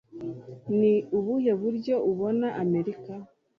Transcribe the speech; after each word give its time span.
Ni 0.79 0.93
ubuhe 1.17 1.51
buryo 1.61 1.95
ubona 2.11 2.47
Amerika? 2.63 3.13